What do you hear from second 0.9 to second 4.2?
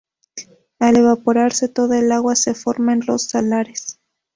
evaporarse toda el agua se forman los salares.